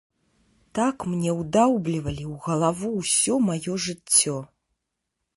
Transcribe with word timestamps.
Так 0.77 1.03
мне 1.09 1.33
ўдаўблівалі 1.41 2.23
ў 2.31 2.33
галаву 2.45 2.89
ўсё 3.01 3.37
маё 3.49 3.77
жыццё. 3.89 4.35